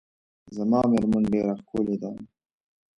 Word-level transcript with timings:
زما 0.55 0.79
میرمن 0.91 1.23
ډیره 1.33 1.53
ښکلې 1.59 1.95
ده. 2.01 2.11